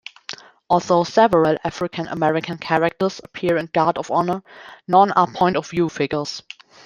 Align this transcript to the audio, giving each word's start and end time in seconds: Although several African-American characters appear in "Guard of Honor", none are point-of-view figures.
Although 0.67 1.03
several 1.03 1.59
African-American 1.63 2.57
characters 2.57 3.21
appear 3.23 3.55
in 3.57 3.67
"Guard 3.67 3.99
of 3.99 4.09
Honor", 4.09 4.41
none 4.87 5.11
are 5.11 5.31
point-of-view 5.31 5.89
figures. 5.89 6.41